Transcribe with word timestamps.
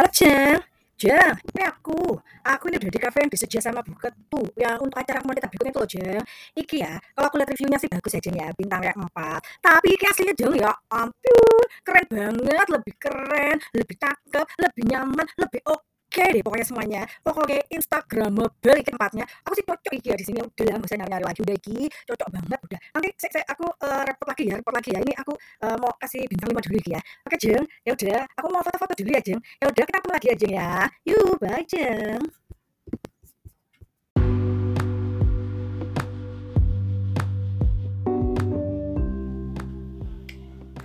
Halo 0.00 0.08
Jeng, 0.16 0.56
Jeng, 0.96 1.36
ini 1.52 1.60
aku. 1.68 2.16
Aku 2.40 2.72
ini 2.72 2.80
udah 2.80 2.88
di 2.88 2.96
cafe 2.96 3.20
yang 3.20 3.28
disedia 3.28 3.60
sama 3.60 3.84
Buket 3.84 4.16
tuh, 4.32 4.48
yang 4.56 4.80
untuk 4.80 4.96
acara 4.96 5.20
komunitas 5.20 5.52
berikutnya 5.52 5.76
tuh 5.76 5.82
loh 5.84 5.90
Jeng. 5.92 6.24
Iki 6.56 6.76
ya, 6.80 6.96
kalau 7.12 7.28
aku 7.28 7.36
lihat 7.36 7.52
reviewnya 7.52 7.76
sih 7.76 7.84
bagus 7.92 8.16
ya 8.16 8.20
Jeng 8.24 8.36
ya, 8.40 8.48
bintangnya 8.56 8.96
4. 8.96 9.60
Tapi 9.60 9.88
iki 9.92 10.04
aslinya 10.08 10.32
Jeng 10.40 10.56
ya, 10.56 10.72
ampun, 10.88 11.64
keren 11.84 12.08
banget, 12.16 12.66
lebih 12.72 12.94
keren, 12.96 13.56
lebih 13.76 13.96
cakep, 14.00 14.46
lebih 14.56 14.84
nyaman, 14.88 15.26
lebih 15.36 15.60
oke 15.68 15.89
deh 16.10 16.42
pokoknya 16.42 16.66
semuanya. 16.66 17.02
Pokoknya 17.22 17.62
Instagramable 17.70 18.74
iki 18.82 18.90
tempatnya. 18.90 19.24
Aku 19.46 19.54
sih 19.54 19.64
cocok 19.64 19.92
iki 19.94 20.08
ya 20.10 20.16
di 20.18 20.26
sini 20.26 20.38
udah 20.42 20.74
nggak 20.74 20.88
usah 20.90 20.98
nyari-nyari 20.98 21.24
lagi 21.24 21.40
udah 21.46 21.56
iki, 21.56 21.78
cocok 22.10 22.28
banget 22.34 22.60
udah. 22.66 22.80
Nanti 22.98 23.08
saya, 23.20 23.30
saya 23.38 23.44
aku 23.52 23.66
eh, 23.70 24.02
repot 24.10 24.26
lagi 24.26 24.44
ya, 24.50 24.54
repot 24.58 24.74
lagi 24.74 24.90
ya. 24.90 25.00
Ini 25.00 25.12
aku 25.22 25.32
eh, 25.38 25.76
mau 25.78 25.92
kasih 26.02 26.22
bintang 26.26 26.48
5 26.50 26.66
dulu 26.66 26.76
iki 26.82 26.90
ya. 26.96 27.00
Oke 27.26 27.36
Jeng, 27.38 27.64
ya 27.86 27.90
udah, 27.94 28.20
aku 28.34 28.46
mau 28.50 28.62
foto-foto 28.66 28.94
dulu 28.98 29.10
ya 29.14 29.22
Jeng. 29.22 29.40
Ya 29.62 29.66
udah 29.70 29.84
kita 29.86 29.98
ketemu 30.02 30.14
lagi 30.14 30.26
ya 30.26 30.36
ya. 30.50 30.70
Yuk, 31.06 31.38
bye 31.38 31.62
Jeng. 31.68 32.22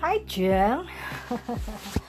Hai 0.02 0.22
Jeng. 0.30 0.86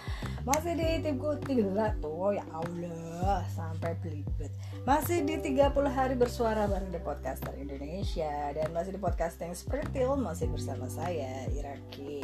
Masih 0.46 0.78
di 0.78 1.02
timku 1.02 1.34
tiga 1.42 1.90
tuh 1.98 2.38
ya 2.38 2.46
Allah 2.54 3.42
sampai 3.50 3.98
belibet. 3.98 4.54
Masih 4.86 5.26
di 5.26 5.42
30 5.42 5.74
hari 5.90 6.14
bersuara 6.14 6.70
bareng 6.70 6.94
The 6.94 7.02
Podcaster 7.02 7.50
Indonesia 7.58 8.54
dan 8.54 8.70
masih 8.70 8.94
di 8.94 9.02
podcasting 9.02 9.50
Sprintil 9.58 10.14
masih 10.14 10.46
bersama 10.46 10.86
saya 10.86 11.50
Iraki. 11.50 12.22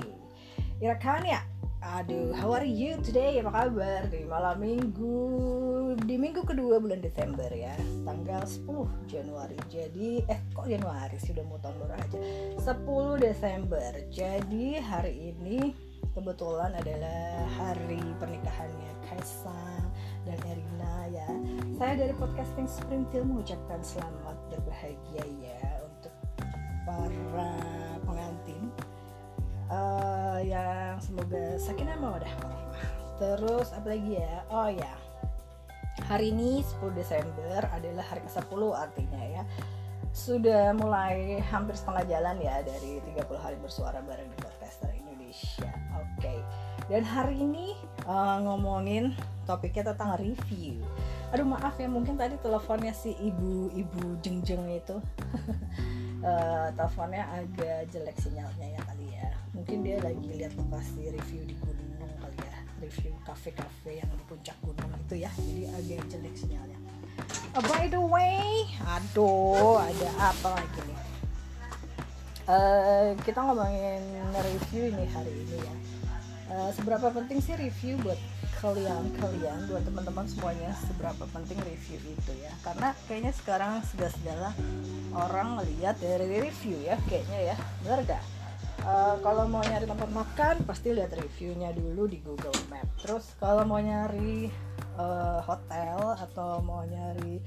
Irakania. 0.78 1.42
Aduh, 1.82 2.30
how 2.38 2.54
are 2.54 2.62
you 2.62 2.94
today? 3.02 3.42
Apa 3.42 3.66
kabar? 3.66 4.06
Di 4.06 4.22
malam 4.22 4.62
minggu 4.62 5.18
di 6.06 6.14
minggu 6.14 6.46
kedua 6.46 6.78
bulan 6.78 7.02
Desember 7.02 7.50
ya, 7.50 7.74
tanggal 8.06 8.46
10 8.46 9.10
Januari. 9.10 9.58
Jadi 9.66 10.22
eh 10.30 10.38
kok 10.54 10.70
Januari 10.70 11.18
sih 11.18 11.34
udah 11.34 11.42
mau 11.50 11.58
tahun 11.58 11.74
baru 11.74 11.94
aja. 11.98 12.18
10 12.70 13.18
Desember. 13.18 13.90
Jadi 14.14 14.78
hari 14.78 15.34
ini 15.34 15.90
kebetulan 16.12 16.72
adalah 16.76 17.48
hari 17.56 18.00
pernikahannya 18.20 18.92
Kaisang 19.08 19.86
dan 20.28 20.38
Erina 20.44 20.94
ya. 21.08 21.28
Saya 21.76 22.06
dari 22.06 22.14
podcasting 22.16 22.68
Springfield 22.68 23.28
mengucapkan 23.28 23.80
selamat 23.80 24.36
berbahagia 24.52 25.24
ya 25.40 25.64
untuk 25.84 26.14
para 26.84 27.52
pengantin 28.04 28.72
Eh, 29.72 30.52
yang 30.52 31.00
semoga 31.00 31.56
sakinah 31.56 31.96
mawadah 31.96 32.28
warahmah. 32.44 32.84
Terus 33.16 33.72
apa 33.72 33.96
lagi 33.96 34.20
ya? 34.20 34.44
Oh 34.52 34.68
ya. 34.68 34.92
Hari 36.12 36.28
ini 36.28 36.60
10 36.60 36.92
Desember 36.92 37.64
adalah 37.72 38.04
hari 38.04 38.20
ke-10 38.28 38.60
artinya 38.76 39.22
ya. 39.24 39.42
Sudah 40.12 40.76
mulai 40.76 41.40
hampir 41.48 41.72
setengah 41.72 42.04
jalan 42.04 42.36
ya 42.44 42.60
dari 42.60 43.00
30 43.00 43.32
hari 43.40 43.56
bersuara 43.64 44.04
bareng 44.04 44.28
Indonesia. 45.32 45.72
Oke. 45.96 46.34
Dan 46.92 47.02
hari 47.08 47.40
ini 47.40 47.72
eh, 48.04 48.36
ngomongin 48.44 49.16
topiknya 49.48 49.96
tentang 49.96 50.20
review. 50.20 50.76
Aduh 51.32 51.48
maaf 51.48 51.80
ya 51.80 51.88
mungkin 51.88 52.20
tadi 52.20 52.36
teleponnya 52.36 52.92
si 52.92 53.16
ibu-ibu 53.16 54.20
jeng-jeng 54.20 54.68
itu 54.68 55.00
Eh, 56.22 56.68
teleponnya 56.78 57.26
agak 57.34 57.90
jelek 57.90 58.14
sinyalnya 58.14 58.78
ya 58.78 58.80
kali 58.86 59.10
ya. 59.10 59.26
Mungkin 59.58 59.82
dia 59.82 59.98
lagi 59.98 60.30
lihat 60.30 60.54
lokasi 60.54 61.10
review 61.10 61.42
di 61.50 61.58
gunung 61.58 62.14
kali 62.22 62.38
ya. 62.38 62.62
Review 62.78 63.10
kafe-kafe 63.26 63.98
yang 63.98 64.06
di 64.06 64.22
puncak 64.30 64.54
gunung 64.62 64.86
itu 65.02 65.18
ya. 65.18 65.30
Jadi 65.34 65.66
agak 65.74 66.06
jelek 66.14 66.34
sinyalnya. 66.38 66.78
Oh, 67.58 67.62
by 67.66 67.90
the 67.90 67.98
way, 67.98 68.70
aduh, 68.86 69.82
ada 69.82 70.08
apa 70.30 70.62
lagi 70.62 70.80
nih? 70.86 71.11
Eh, 72.42 73.14
kita 73.22 73.38
ngomongin 73.38 74.02
review 74.34 74.90
ini 74.90 75.06
hari 75.14 75.30
ini 75.30 75.58
ya. 75.62 75.74
Eh, 76.52 76.70
seberapa 76.74 77.14
penting 77.14 77.38
sih 77.38 77.54
review 77.54 78.02
buat 78.02 78.18
kalian 78.58 79.10
kalian 79.18 79.66
buat 79.66 79.82
teman-teman 79.82 80.26
semuanya 80.26 80.70
seberapa 80.86 81.22
penting 81.30 81.58
review 81.62 82.02
itu 82.02 82.32
ya? 82.42 82.50
Karena 82.66 82.98
kayaknya 83.06 83.32
sekarang 83.34 83.72
sudah 83.86 84.10
segala 84.10 84.50
orang 85.14 85.62
lihat 85.66 86.02
dari 86.02 86.50
review 86.50 86.82
ya 86.82 86.98
kayaknya 87.06 87.54
ya. 87.54 87.56
Benar 87.86 87.98
gak 88.10 88.22
Eh, 88.82 89.16
kalau 89.22 89.46
mau 89.46 89.62
nyari 89.62 89.86
tempat 89.86 90.10
makan 90.10 90.66
pasti 90.66 90.90
lihat 90.90 91.14
reviewnya 91.14 91.70
dulu 91.70 92.10
di 92.10 92.18
Google 92.18 92.50
Map. 92.66 92.82
Terus 92.98 93.30
kalau 93.38 93.62
mau 93.62 93.78
nyari 93.78 94.50
eh, 94.98 95.40
hotel 95.46 96.18
atau 96.18 96.58
mau 96.66 96.82
nyari 96.82 97.38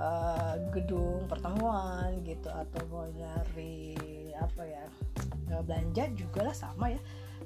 eh, 0.00 0.54
gedung 0.72 1.28
pertemuan 1.28 2.16
gitu 2.24 2.48
atau 2.48 2.80
mau 2.88 3.04
nyari 3.12 4.00
apa 4.40 4.62
ya 4.64 4.84
eh, 5.52 5.62
belanja 5.62 6.08
juga 6.16 6.40
lah 6.48 6.56
sama 6.56 6.88
ya. 6.90 7.00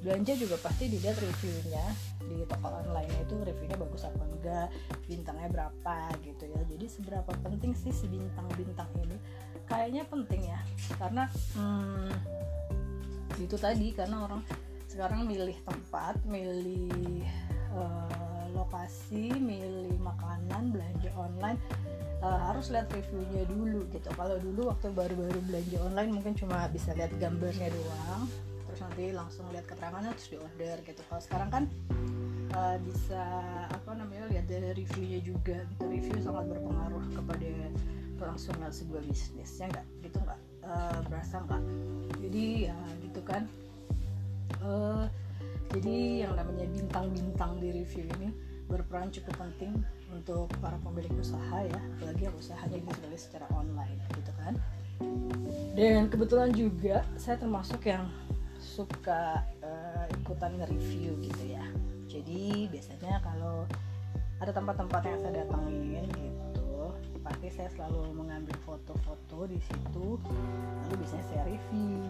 Belanja 0.05 0.37
juga 0.37 0.61
pasti 0.61 0.93
dilihat 0.93 1.17
reviewnya 1.17 1.85
di 2.29 2.45
toko 2.45 2.69
online 2.69 3.09
itu 3.25 3.41
reviewnya 3.41 3.79
bagus 3.79 4.05
apa 4.05 4.21
enggak 4.21 4.69
bintangnya 5.09 5.49
berapa 5.49 5.97
gitu 6.23 6.45
ya. 6.45 6.61
Jadi 6.69 6.87
seberapa 6.87 7.33
penting 7.41 7.73
sih 7.73 7.93
si 7.95 8.07
bintang-bintang 8.07 8.91
ini? 9.01 9.17
Kayaknya 9.65 10.05
penting 10.05 10.43
ya 10.45 10.61
karena 11.01 11.25
hmm, 11.57 12.13
itu 13.41 13.57
tadi 13.57 13.97
karena 13.97 14.29
orang 14.29 14.45
sekarang 14.93 15.27
milih 15.27 15.57
tempat 15.65 16.21
milih 16.29 17.25
eh, 17.75 18.45
lokasi 18.55 19.33
milih 19.35 19.97
makanan 19.99 20.71
belanja 20.71 21.11
online 21.19 21.59
eh, 22.25 22.39
harus 22.49 22.73
lihat 22.73 22.89
reviewnya 22.89 23.45
dulu 23.45 23.85
gitu. 23.93 24.09
Kalau 24.17 24.37
dulu 24.41 24.73
waktu 24.73 24.89
baru-baru 24.97 25.39
belanja 25.45 25.79
online 25.85 26.11
mungkin 26.17 26.33
cuma 26.33 26.65
bisa 26.73 26.97
lihat 26.97 27.13
gambarnya 27.21 27.69
doang. 27.69 28.25
Terus 28.65 28.81
nanti 28.81 29.05
langsung 29.13 29.45
lihat 29.53 29.69
keterangannya 29.69 30.11
terus 30.17 30.29
di 30.33 30.39
order 30.41 30.77
gitu. 30.89 31.03
Kalau 31.05 31.23
sekarang 31.23 31.49
kan 31.53 31.65
eh, 32.57 32.77
bisa 32.81 33.23
apa 33.69 33.91
namanya 33.93 34.25
lihat 34.33 34.47
dari 34.49 34.73
reviewnya 34.73 35.21
juga 35.21 35.57
gitu. 35.69 35.85
Review 35.85 36.17
sangat 36.25 36.45
berpengaruh 36.49 37.05
kepada 37.13 37.51
kelangsungan 38.17 38.73
sebuah 38.73 39.03
bisnis 39.05 39.51
ya 39.61 39.69
nggak? 39.69 39.87
Gitu 40.01 40.17
nggak? 40.17 40.41
Eh, 40.65 40.99
berasa 41.13 41.37
nggak? 41.45 41.63
Jadi 42.25 42.45
ya 42.73 42.79
gitu 43.05 43.21
kan. 43.21 43.43
Eh, 44.65 45.05
jadi 45.75 45.97
yang 46.23 46.39
namanya 46.39 46.71
bintang-bintang 46.71 47.59
di 47.59 47.69
review 47.83 48.07
ini 48.21 48.31
berperan 48.69 49.13
cukup 49.13 49.35
penting 49.37 49.85
untuk 50.13 50.49
para 50.59 50.77
pemilik 50.81 51.13
usaha 51.19 51.59
ya. 51.65 51.81
Apalagi 51.99 52.23
yang 52.29 52.37
usahanya 52.37 52.79
dirilis 52.81 53.29
secara 53.29 53.47
online 53.53 53.99
gitu 54.17 54.33
kan. 54.41 54.55
Dan 55.75 56.07
kebetulan 56.09 56.51
juga 56.55 57.03
saya 57.19 57.37
termasuk 57.37 57.83
yang 57.85 58.07
suka 58.63 59.43
eh, 59.61 60.07
ikutan 60.23 60.57
nge-review 60.59 61.19
gitu 61.21 61.43
ya. 61.51 61.65
Jadi 62.09 62.71
biasanya 62.71 63.21
kalau 63.21 63.67
ada 64.39 64.53
tempat-tempat 64.55 65.03
yang 65.07 65.19
saya 65.19 65.33
datangin 65.45 66.07
gitu 66.15 66.35
pasti 67.25 67.49
saya 67.49 67.73
selalu 67.73 68.13
mengambil 68.13 68.53
foto-foto 68.69 69.49
di 69.49 69.57
situ. 69.57 70.21
Lalu 70.85 70.95
biasanya 71.01 71.25
saya 71.33 71.43
review. 71.49 72.05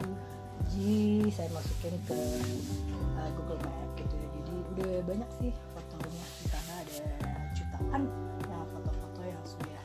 Jadi 0.65 1.31
saya 1.31 1.48
masukin 1.54 1.94
ke 2.06 2.19
uh, 3.15 3.28
Google 3.38 3.60
Map 3.62 3.88
gitu 3.94 4.15
ya. 4.19 4.28
Jadi 4.34 4.54
udah 4.75 4.92
banyak 5.06 5.31
sih 5.38 5.50
ada 5.54 5.94
jutaan 7.94 8.10
yang 8.50 8.66
foto-foto 8.75 9.22
yang 9.22 9.44
sudah 9.47 9.82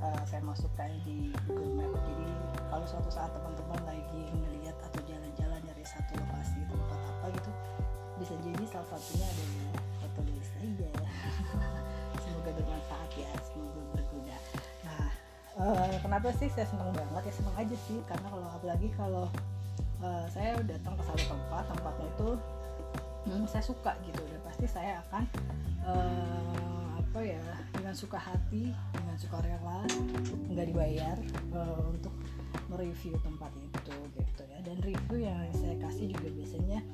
uh, 0.00 0.22
saya 0.24 0.40
masukkan 0.40 0.88
di 1.04 1.28
Google 1.44 1.76
Map. 1.76 1.92
Jadi 2.08 2.26
kalau 2.72 2.86
suatu 2.88 3.10
saat 3.12 3.28
teman-teman 3.36 3.80
lagi 3.84 4.22
ngeliat 4.32 4.76
atau 4.80 5.00
jalan-jalan 5.04 5.60
dari 5.60 5.84
satu 5.84 6.16
lokasi 6.16 6.64
tempat 6.64 7.00
apa 7.04 7.26
gitu 7.36 7.50
bisa 8.18 8.34
jadi 8.40 8.64
salah 8.72 8.88
satunya 8.96 9.26
ada 9.28 9.44
foto 10.00 10.20
dari 10.24 10.42
saya 10.42 10.90
semoga 12.24 12.50
bermanfaat 12.56 13.10
ya 13.12 13.30
semoga 13.44 13.80
berguna. 13.92 14.36
Nah 14.88 15.06
eh, 15.60 15.96
kenapa 16.00 16.32
sih 16.32 16.48
saya 16.48 16.64
senang 16.64 16.96
banget? 16.96 17.28
Ya 17.28 17.34
senang 17.36 17.56
aja 17.60 17.76
sih 17.84 18.00
karena 18.08 18.26
kalau 18.32 18.48
apalagi 18.56 18.88
kalau 18.96 19.28
eh, 20.00 20.24
saya 20.32 20.56
datang 20.64 20.96
ke 20.96 21.02
satu 21.04 21.24
tempat 21.28 21.64
tempatnya 21.76 22.08
itu 22.08 22.28
hmm, 23.28 23.44
saya 23.44 23.60
suka 23.68 23.92
gitu. 24.08 24.24
Dan 24.24 24.40
pasti 24.48 24.64
saya 24.64 25.04
akan 25.04 25.24
eh, 25.84 26.77
apa 27.08 27.24
ya 27.24 27.40
dengan 27.72 27.96
suka 27.96 28.20
hati 28.20 28.68
dengan 28.92 29.16
suka 29.16 29.40
rela 29.40 29.80
nggak 30.52 30.66
dibayar 30.68 31.16
eh, 31.56 31.80
untuk 31.88 32.12
mereview 32.68 33.16
tempat 33.24 33.48
itu 33.56 33.96
gitu 34.12 34.42
ya. 34.44 34.60
Dan 34.60 34.76
review 34.84 35.24
yang 35.24 35.48
saya 35.56 35.72
kasih 35.80 36.12
juga 36.12 36.28
biasanya 36.36 36.84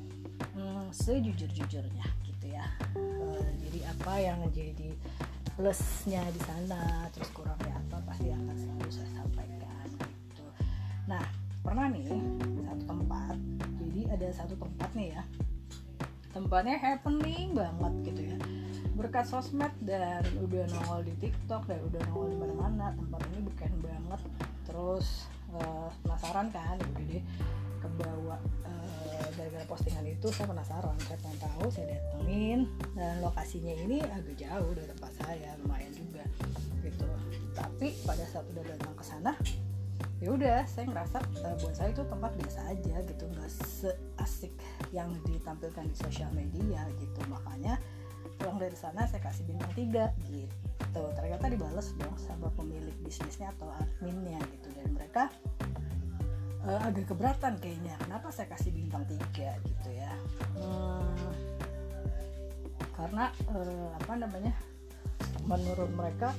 hmm, 0.55 0.87
sejujur-jujurnya 0.95 2.07
gitu 2.31 2.47
ya. 2.47 2.63
Eh, 2.95 3.49
jadi 3.59 3.91
apa 3.91 4.15
yang 4.23 4.39
jadi 4.55 4.95
plusnya 5.59 6.23
di 6.31 6.41
sana 6.47 7.11
terus 7.11 7.35
kurangnya 7.35 7.75
apa 7.75 7.99
pasti 8.07 8.31
akan 8.31 8.55
selalu 8.55 8.91
saya 8.95 9.11
sampaikan 9.19 9.87
gitu. 9.99 10.47
Nah 11.11 11.27
pernah 11.67 11.91
nih 11.91 12.07
satu 12.71 12.85
tempat 12.87 13.35
jadi 13.83 14.01
ada 14.15 14.29
satu 14.31 14.55
tempat 14.63 14.91
nih 14.95 15.19
ya. 15.19 15.27
Tempatnya 16.31 16.79
happening 16.79 17.51
banget 17.51 18.15
gitu 18.15 18.23
ya 18.31 18.39
berkat 18.95 19.27
sosmed 19.27 19.75
dan 19.83 20.23
udah 20.39 20.71
nongol 20.71 21.03
di 21.03 21.15
TikTok 21.19 21.67
dan 21.67 21.83
udah 21.83 22.01
nongol 22.09 22.31
di 22.31 22.37
mana-mana 22.39 22.95
tempat 22.95 23.21
ini 23.35 23.41
bukan 23.51 23.73
banget. 23.83 24.21
Terus 24.65 25.07
uh, 25.51 25.91
penasaran 26.07 26.47
kan? 26.55 26.79
Udah 26.79 27.05
deh 27.11 27.23
kebawa 27.83 28.37
uh, 28.65 29.27
gara-gara 29.35 29.67
postingan 29.67 30.07
itu 30.07 30.31
saya 30.31 30.47
penasaran. 30.47 30.95
Saya 31.03 31.19
pengen 31.21 31.39
tahu 31.43 31.67
saya 31.75 31.87
datengin. 31.91 32.71
Dan 32.95 33.15
lokasinya 33.19 33.75
ini 33.83 33.99
agak 34.01 34.39
jauh 34.39 34.71
dari 34.73 34.89
tempat 34.95 35.13
saya 35.19 35.51
lumayan 35.61 35.93
juga 35.93 36.23
gitu. 36.87 37.07
Tapi 37.55 37.99
pada 38.07 38.25
saat 38.31 38.47
udah 38.55 38.65
datang 38.65 38.95
ke 38.95 39.05
sana 39.05 39.35
ya 40.23 40.33
udah 40.33 40.65
saya 40.65 40.89
ngerasa 40.89 41.19
uh, 41.43 41.55
buat 41.61 41.75
saya 41.75 41.91
itu 41.91 42.03
tempat 42.07 42.33
biasa 42.39 42.61
aja 42.71 42.97
gitu. 43.03 43.25
Nggak 43.27 43.51
seasik 43.51 44.55
yang 44.95 45.11
ditampilkan 45.27 45.85
di 45.91 45.97
sosial 45.99 46.31
media 46.31 46.87
gitu. 47.03 47.21
Makanya 47.27 47.77
pulang 48.45 48.61
dari 48.61 48.77
sana 48.77 49.09
saya 49.09 49.25
kasih 49.25 49.49
bintang 49.49 49.73
tiga 49.73 50.13
gitu. 50.29 51.03
Ternyata 51.17 51.49
dibales 51.49 51.97
dong 51.97 52.13
sama 52.21 52.53
pemilik 52.53 52.93
bisnisnya 53.01 53.49
atau 53.57 53.73
adminnya 53.73 54.37
gitu. 54.53 54.69
Dan 54.77 54.93
mereka 54.93 55.33
uh, 56.69 56.81
agak 56.85 57.09
keberatan 57.09 57.57
kayaknya 57.57 57.97
kenapa 58.05 58.29
saya 58.29 58.53
kasih 58.53 58.69
bintang 58.69 59.09
tiga 59.09 59.57
gitu 59.65 59.89
ya. 59.97 60.13
Hmm, 60.61 61.33
karena 62.93 63.33
uh, 63.49 63.89
apa 63.97 64.13
namanya 64.13 64.53
menurut 65.49 65.89
mereka 65.97 66.37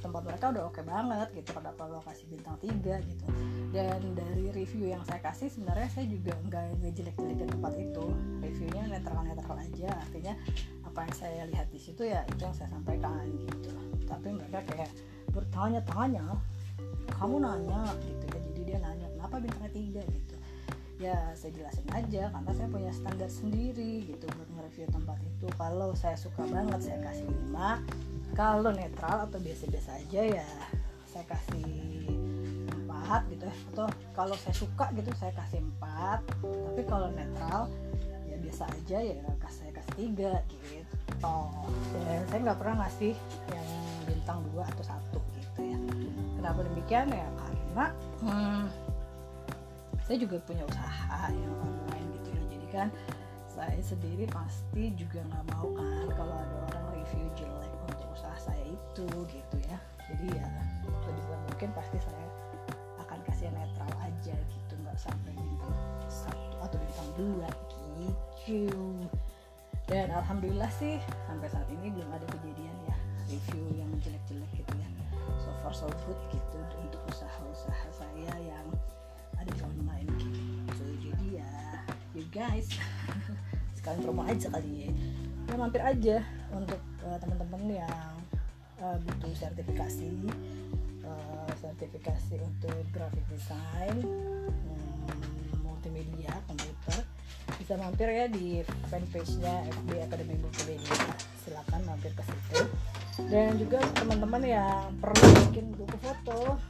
tempat 0.00 0.24
mereka 0.26 0.48
udah 0.48 0.62
oke 0.72 0.80
okay 0.80 0.84
banget 0.88 1.28
gitu. 1.36 1.50
Kenapa 1.52 1.92
lo 1.92 2.00
kasih 2.08 2.24
bintang 2.32 2.56
tiga 2.56 3.04
gitu. 3.04 3.28
Dan 3.68 4.16
dari 4.16 4.48
review 4.48 4.96
yang 4.96 5.04
saya 5.04 5.20
kasih 5.20 5.52
sebenarnya 5.52 5.92
saya 5.92 6.08
juga 6.08 6.32
nggak 6.48 6.80
ngejelek-jelekin 6.80 7.52
tempat 7.52 7.72
itu. 7.76 8.04
Reviewnya 8.40 8.96
netral-netral 8.96 9.60
aja 9.60 9.92
artinya 10.08 10.34
apa 10.92 11.08
yang 11.08 11.16
saya 11.16 11.42
lihat 11.48 11.72
di 11.72 11.80
situ 11.80 12.04
ya 12.04 12.20
itu 12.28 12.44
yang 12.44 12.52
saya 12.52 12.68
sampaikan 12.68 13.24
gitu. 13.48 13.72
Tapi 14.04 14.28
mereka 14.28 14.60
kayak 14.68 14.92
bertanya-tanya 15.32 16.36
kamu 17.16 17.40
nanya 17.40 17.96
gitu 18.04 18.24
ya. 18.28 18.38
Jadi 18.44 18.60
dia 18.60 18.78
nanya 18.84 19.08
kenapa 19.16 19.40
bintang 19.40 19.72
tiga? 19.72 20.04
Gitu. 20.04 20.36
Ya 21.00 21.32
saya 21.32 21.56
jelasin 21.56 21.88
aja 21.96 22.28
karena 22.28 22.52
saya 22.52 22.68
punya 22.68 22.92
standar 22.92 23.32
sendiri 23.32 24.04
gitu 24.04 24.28
buat 24.36 24.48
nge-review 24.52 24.86
tempat 24.92 25.16
itu. 25.24 25.48
Kalau 25.56 25.96
saya 25.96 26.16
suka 26.20 26.44
banget 26.44 26.80
saya 26.84 27.00
kasih 27.00 27.24
5 27.24 28.36
kalau 28.36 28.68
netral 28.68 29.24
atau 29.24 29.40
biasa-biasa 29.40 29.96
aja 29.96 30.22
ya 30.28 30.48
saya 31.08 31.24
kasih 31.24 31.72
empat 32.68 33.24
gitu 33.32 33.48
ya. 33.48 33.56
Atau 33.72 33.88
kalau 34.12 34.36
saya 34.36 34.52
suka 34.52 34.92
gitu 34.92 35.08
saya 35.16 35.32
kasih 35.40 35.64
empat. 35.64 36.20
Tapi 36.44 36.84
kalau 36.84 37.08
netral 37.16 37.72
ya 38.28 38.36
biasa 38.36 38.68
aja 38.68 38.98
ya 39.00 39.24
saya 39.48 39.71
tiga 39.96 40.32
gitu. 40.48 41.36
Dan 41.92 42.20
saya 42.28 42.40
nggak 42.42 42.58
pernah 42.58 42.76
ngasih 42.86 43.14
yang 43.52 43.68
bintang 44.08 44.42
dua 44.50 44.66
atau 44.74 44.84
satu 44.84 45.18
gitu 45.38 45.60
ya. 45.62 45.78
Kenapa 46.38 46.60
demikian? 46.66 47.06
Ya 47.12 47.28
karena 47.38 47.86
hmm, 48.24 48.64
saya 50.02 50.16
juga 50.18 50.36
punya 50.42 50.64
usaha 50.66 51.30
yang 51.30 51.54
online 51.62 52.08
gitu 52.20 52.28
ya. 52.34 52.42
Jadi 52.50 52.66
kan 52.72 52.88
saya 53.46 53.80
sendiri 53.84 54.24
pasti 54.32 54.90
juga 54.96 55.22
nggak 55.28 55.44
mau 55.54 55.68
kan 55.76 56.06
kalau 56.16 56.34
ada 56.34 56.56
orang 56.72 56.84
review 56.98 57.26
jelek 57.38 57.72
untuk 57.86 58.08
usaha 58.16 58.36
saya 58.40 58.64
itu 58.66 59.06
gitu 59.30 59.56
ya. 59.68 59.78
Jadi 60.10 60.26
ya 60.36 60.48
sebisa 61.06 61.36
mungkin 61.48 61.70
pasti 61.76 61.98
saya 62.02 62.26
akan 63.06 63.18
kasih 63.28 63.52
netral 63.54 63.92
aja 64.02 64.34
gitu. 64.34 64.72
Nggak 64.82 64.98
sampai 64.98 65.32
bintang 65.36 65.76
satu 66.10 66.56
atau 66.64 66.76
bintang 66.80 67.10
dua. 67.14 67.48
Gitu 68.42 68.66
dan 69.92 70.08
alhamdulillah 70.08 70.72
sih 70.72 70.96
sampai 71.28 71.52
saat 71.52 71.68
ini 71.68 71.92
belum 71.92 72.08
ada 72.16 72.24
kejadian 72.32 72.76
ya 72.88 72.96
review 73.28 73.64
yang 73.76 73.92
jelek-jelek 74.00 74.48
gitu 74.56 74.72
ya. 74.80 74.88
So 75.36 75.52
far 75.60 75.76
so 75.76 75.84
good 76.08 76.16
gitu 76.32 76.56
untuk 76.80 77.04
usaha-usaha 77.12 77.88
saya 77.92 78.32
yang 78.40 78.66
ada 79.36 79.52
di 79.52 79.60
online 79.60 80.08
gitu. 80.16 80.40
So 80.80 80.82
jadi 80.96 81.44
ya 81.44 81.52
you 82.16 82.24
guys 82.32 82.72
sekalian 83.76 84.00
promo 84.00 84.24
aja 84.24 84.48
kali 84.48 84.88
ya. 84.88 84.90
Ya 85.52 85.54
mampir 85.60 85.84
aja 85.84 86.24
untuk 86.56 86.80
uh, 87.04 87.20
teman-teman 87.20 87.84
yang 87.84 88.16
uh, 88.80 88.96
butuh 88.96 89.36
sertifikasi 89.36 90.08
uh, 91.04 91.52
sertifikasi 91.60 92.40
untuk 92.40 92.80
graphic 92.96 93.28
design 93.28 94.00
um, 94.72 95.20
multimedia 95.60 96.32
komputer 96.48 97.04
bisa 97.72 97.88
mampir 97.88 98.12
ya 98.12 98.28
di 98.28 98.60
fanpage-nya 98.92 99.64
FB 99.64 100.04
Akademi 100.04 100.36
Multimedia 100.36 100.92
silakan 101.40 101.80
mampir 101.88 102.12
ke 102.12 102.20
situ. 102.20 102.68
Dan 103.32 103.56
juga 103.56 103.80
teman-teman 103.96 104.44
yang 104.44 104.92
perlu 105.00 105.24
bikin 105.48 105.72
buku 105.72 105.96
foto 106.04 106.60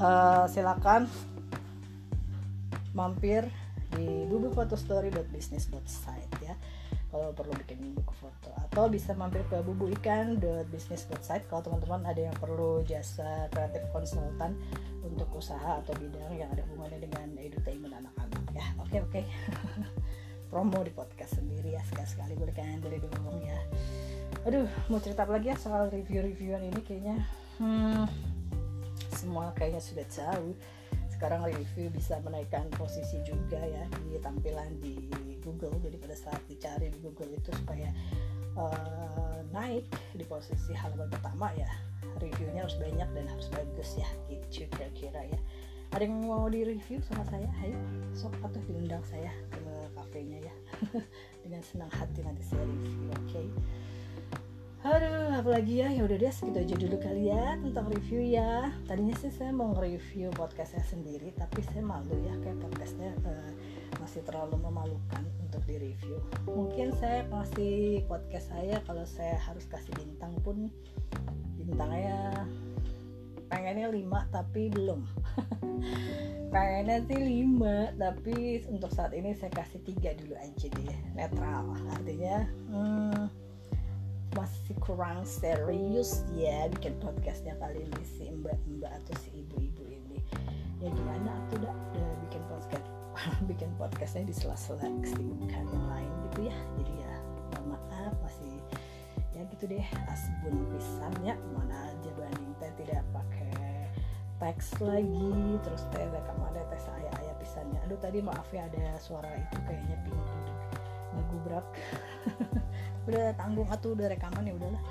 uh, 0.00 0.48
silakan 0.48 1.04
mampir 2.96 3.44
di 3.92 4.24
bubufotostory.business.site 4.24 6.32
ya 6.40 6.56
kalau 7.12 7.36
perlu 7.36 7.52
bikin 7.60 7.92
buku 7.92 8.16
foto. 8.16 8.56
Atau 8.56 8.88
bisa 8.88 9.12
mampir 9.12 9.44
ke 9.52 9.60
bubuikan.business.site 9.60 11.44
kalau 11.52 11.60
teman-teman 11.60 12.08
ada 12.08 12.32
yang 12.32 12.36
perlu 12.40 12.80
jasa 12.88 13.52
kreatif 13.52 13.84
konsultan 13.92 14.56
untuk 15.04 15.28
usaha 15.38 15.78
atau 15.84 15.92
bidang 15.96 16.34
yang 16.34 16.50
ada 16.50 16.66
hubungannya 16.66 17.00
dengan 17.04 17.28
edutainment 17.38 17.94
anak-anak 17.94 18.35
ya 18.56 18.64
oke 18.80 18.88
okay, 18.88 19.00
oke. 19.04 19.20
Okay. 19.20 19.24
promo 20.50 20.78
di 20.80 20.94
podcast 20.94 21.42
sendiri 21.42 21.74
ya 21.74 21.82
sekali-sekali 21.84 22.32
boleh 22.38 22.54
kan? 22.54 22.78
Boleh 22.80 22.98
dong 23.02 23.38
ya. 23.42 23.58
Aduh 24.46 24.68
mau 24.88 25.02
cerita 25.02 25.26
lagi 25.26 25.52
ya 25.52 25.56
soal 25.58 25.90
review-reviewan 25.92 26.70
ini 26.70 26.80
kayaknya? 26.80 27.16
Hmm, 27.60 28.06
semua 29.12 29.50
kayaknya 29.52 29.82
sudah 29.82 30.06
tahu 30.08 30.54
sekarang 31.12 31.48
review 31.48 31.88
bisa 31.88 32.20
menaikkan 32.20 32.68
posisi 32.76 33.20
juga 33.24 33.56
ya 33.56 33.88
di 34.04 34.20
tampilan 34.20 34.80
di 34.80 35.08
Google. 35.40 35.76
Jadi 35.80 35.96
pada 35.96 36.16
saat 36.16 36.40
dicari 36.44 36.92
di 36.92 37.00
Google 37.00 37.32
itu 37.36 37.50
supaya 37.56 37.88
uh, 38.56 39.40
naik 39.52 39.88
di 40.12 40.24
posisi 40.28 40.76
halaman 40.76 41.08
pertama 41.08 41.52
ya 41.56 41.68
reviewnya 42.20 42.64
harus 42.64 42.76
banyak 42.80 43.08
dan 43.12 43.24
harus 43.28 43.48
bagus 43.52 43.96
ya 44.00 44.08
gitu 44.28 44.68
kira-kira 44.72 45.20
ya 45.28 45.40
ada 45.96 46.04
yang 46.04 46.28
mau 46.28 46.44
di 46.52 46.60
review 46.60 47.00
sama 47.08 47.24
saya 47.24 47.48
ayo 47.64 47.80
sok 48.12 48.36
atau 48.44 48.60
diundang 48.68 49.00
saya 49.08 49.32
ke 49.48 49.64
kafenya 49.96 50.44
ya 50.44 50.54
dengan 51.48 51.64
senang 51.64 51.88
hati 51.88 52.20
nanti 52.20 52.44
saya 52.44 52.60
review 52.68 53.08
oke 53.08 53.24
okay? 53.24 53.48
Aduh, 54.86 55.34
apalagi 55.34 55.82
ya, 55.82 55.90
ya 55.90 56.06
udah 56.06 56.14
deh 56.14 56.30
segitu 56.30 56.62
aja 56.62 56.74
dulu 56.78 56.94
kali 57.02 57.26
ya 57.26 57.58
tentang 57.58 57.90
review 57.90 58.22
ya. 58.22 58.70
Tadinya 58.86 59.18
sih 59.18 59.34
saya 59.34 59.50
mau 59.50 59.74
nge-review 59.74 60.30
podcast 60.30 60.78
saya 60.78 60.86
sendiri, 60.86 61.34
tapi 61.34 61.58
saya 61.66 61.82
malu 61.82 62.14
ya 62.22 62.30
kayak 62.38 62.54
podcastnya 62.62 63.10
uh, 63.26 63.50
masih 63.98 64.22
terlalu 64.22 64.54
memalukan 64.62 65.26
untuk 65.42 65.58
di 65.66 65.90
review. 65.90 66.22
Mungkin 66.46 66.94
saya 67.02 67.26
kasih 67.26 68.06
podcast 68.06 68.54
saya 68.54 68.78
kalau 68.86 69.02
saya 69.02 69.34
harus 69.42 69.66
kasih 69.66 69.90
bintang 69.98 70.38
pun 70.46 70.70
bintangnya 71.58 72.46
pengennya 73.46 73.88
5 73.90 74.34
tapi 74.34 74.68
belum. 74.70 75.00
Pengennya 76.54 76.98
sih 77.06 77.18
5 77.18 78.00
tapi 78.00 78.36
untuk 78.70 78.90
saat 78.94 79.12
ini 79.12 79.34
saya 79.34 79.52
kasih 79.52 79.82
tiga 79.86 80.14
dulu 80.18 80.34
aja 80.38 80.66
deh 80.70 81.00
netral. 81.14 81.74
Artinya 81.92 82.46
hmm, 82.70 83.22
masih 84.36 84.74
kurang 84.82 85.24
serius 85.24 86.26
ya 86.36 86.68
bikin 86.68 86.96
podcastnya 87.00 87.56
kali 87.56 87.86
ini 87.86 88.02
si 88.04 88.28
mbak-mbak 88.30 88.92
atau 89.02 89.14
si 89.24 89.42
ibu-ibu 89.42 89.84
ini. 89.88 90.18
Ya 90.82 90.92
gimana 90.92 91.32
tuh 91.48 91.62
udah, 91.64 91.72
udah 91.72 92.10
bikin 92.28 92.42
podcast 92.50 92.86
bikin 93.50 93.70
podcastnya 93.80 94.28
di 94.28 94.34
sela-sela 94.36 94.84
kesibukan 95.00 95.64
yang 95.64 95.86
lain 95.88 96.10
gitu 96.30 96.40
ya. 96.52 96.56
Jadi 96.82 96.92
ya 97.00 97.14
maaf 97.66 98.14
masih 98.22 98.60
ya 99.36 99.42
gitu 99.52 99.64
deh. 99.68 99.86
Asbun 100.08 100.56
pisannya 100.72 101.36
mana 101.52 101.76
aja 101.92 102.10
banding 102.16 102.52
teh 102.56 102.72
tidak 102.80 103.04
pakai 103.12 103.52
teks 104.40 104.80
lagi. 104.80 105.60
Terus 105.60 105.82
teh 105.92 106.04
rekaman 106.08 106.56
teh 106.56 106.80
saya 106.80 107.10
ayah 107.20 107.36
pisannya. 107.36 107.78
Aduh 107.84 108.00
tadi 108.00 108.24
maaf 108.24 108.48
ya 108.48 108.64
ada 108.64 108.96
suara 108.96 109.28
itu 109.36 109.56
kayaknya 109.68 109.96
pintu 110.08 110.36
ngegubrak. 111.12 111.66
Udah 113.06 113.30
tanggung 113.38 113.70
atau 113.70 113.94
udah 113.94 114.10
rekaman 114.10 114.50
ya 114.50 114.54
udahlah. 114.58 114.82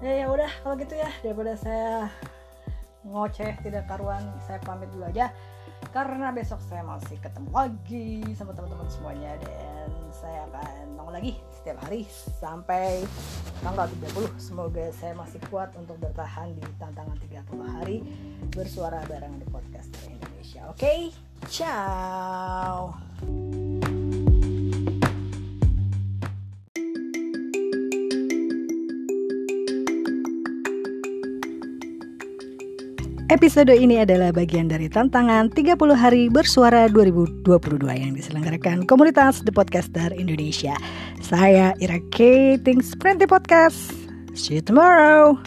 Ya 0.00 0.24
ya 0.24 0.26
udah 0.32 0.50
kalau 0.64 0.74
gitu 0.80 0.94
ya. 0.96 1.10
Daripada 1.20 1.52
saya 1.58 2.08
ngoceh 3.04 3.60
tidak 3.60 3.84
karuan 3.90 4.24
saya 4.46 4.56
pamit 4.64 4.88
dulu 4.88 5.04
aja. 5.04 5.28
Karena 5.92 6.32
besok 6.32 6.64
saya 6.64 6.80
masih 6.80 7.20
ketemu 7.20 7.52
lagi 7.52 8.24
sama 8.32 8.56
teman-teman 8.56 8.88
semuanya. 8.88 9.36
Dan 9.44 9.92
saya 10.08 10.48
akan 10.48 10.96
nongol 10.96 11.20
lagi 11.20 11.36
setiap 11.66 11.82
hari 11.82 12.06
sampai 12.38 13.02
tanggal 13.58 13.90
30 14.14 14.38
semoga 14.38 14.86
saya 14.94 15.18
masih 15.18 15.42
kuat 15.50 15.74
untuk 15.74 15.98
bertahan 15.98 16.54
di 16.54 16.62
tantangan 16.78 17.18
30 17.18 17.74
hari 17.74 18.06
bersuara 18.54 19.02
bareng 19.10 19.42
di 19.42 19.50
podcast 19.50 19.90
Indonesia 20.06 20.70
oke 20.70 20.78
okay? 20.78 21.10
ciao 21.50 22.94
Episode 33.26 33.74
ini 33.74 33.98
adalah 33.98 34.30
bagian 34.30 34.70
dari 34.70 34.86
tantangan 34.86 35.50
30 35.50 35.74
hari 35.98 36.30
bersuara 36.30 36.86
2022 36.86 37.42
yang 37.90 38.14
diselenggarakan 38.14 38.86
komunitas 38.86 39.42
The 39.42 39.50
Podcaster 39.50 40.14
Indonesia. 40.14 40.78
Saya 41.26 41.74
Ira 41.82 41.98
K. 42.14 42.54
Things 42.62 42.94
Podcast. 42.94 43.90
See 44.38 44.54
you 44.54 44.62
tomorrow. 44.62 45.42